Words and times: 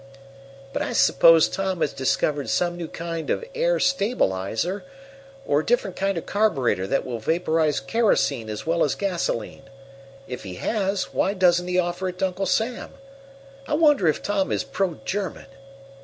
"But 0.73 0.81
I 0.81 0.93
suppose 0.93 1.47
Tom 1.47 1.81
has 1.81 1.93
discovered 1.93 2.49
some 2.49 2.75
new 2.75 2.87
kind 2.87 3.29
of 3.29 3.45
air 3.53 3.79
stabilizer, 3.79 4.83
or 5.45 5.59
a 5.59 5.63
different 5.63 5.95
kind 5.95 6.17
of 6.17 6.25
carburetor 6.25 6.87
that 6.87 7.05
will 7.05 7.19
vaporize 7.19 7.79
kerosene 7.79 8.49
as 8.49 8.65
well 8.65 8.83
as 8.83 8.95
gasolene. 8.95 9.69
If 10.27 10.41
he 10.41 10.55
has, 10.55 11.13
why 11.13 11.35
doesn't 11.35 11.67
he 11.67 11.77
offer 11.77 12.07
it 12.09 12.17
to 12.17 12.25
Uncle 12.25 12.47
Sam? 12.47 12.93
I 13.67 13.75
wonder 13.75 14.07
if 14.07 14.23
Tom 14.23 14.51
is 14.51 14.63
pro 14.63 14.95
German? 15.05 15.45